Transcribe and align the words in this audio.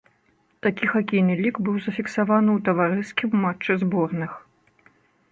Такі 0.67 0.85
хакейны 0.93 1.33
лік 1.41 1.55
быў 1.67 1.75
зафіксаваны 1.87 2.51
ў 2.55 2.59
таварыскім 2.69 3.35
матчы 3.43 3.77
зборных. 3.83 4.31